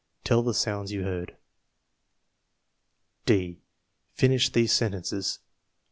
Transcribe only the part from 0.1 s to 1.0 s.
Tell the sounds